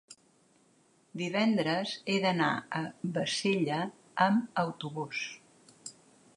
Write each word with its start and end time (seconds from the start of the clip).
divendres 1.21 1.91
he 2.07 2.15
d'anar 2.25 2.49
a 2.81 2.83
Bassella 3.19 3.79
amb 4.29 4.61
autobús. 4.67 5.25